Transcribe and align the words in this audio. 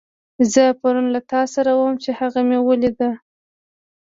زه 0.53 0.63
پرون 0.79 1.05
له 1.15 1.21
تاسره 1.31 1.71
وم، 1.75 1.93
چې 2.03 2.09
هغه 2.19 2.39
مې 2.47 2.59
وليدو. 2.61 3.11